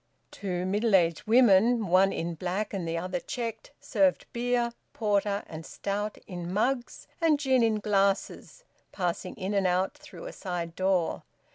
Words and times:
Two 0.31 0.65
middle 0.65 0.95
aged 0.95 1.27
women, 1.27 1.85
one 1.85 2.11
in 2.11 2.33
black 2.33 2.73
and 2.73 2.87
the 2.87 2.97
other 2.97 3.19
checked, 3.19 3.71
served 3.79 4.25
beer, 4.33 4.73
porter, 4.93 5.43
and 5.45 5.63
stout 5.63 6.17
in 6.25 6.51
mugs, 6.51 7.05
and 7.21 7.37
gin 7.39 7.61
in 7.61 7.79
glasses, 7.79 8.63
passing 8.91 9.35
in 9.35 9.53
and 9.53 9.67
out 9.67 9.93
through 9.95 10.25
a 10.25 10.33
side 10.33 10.75
door. 10.75 11.21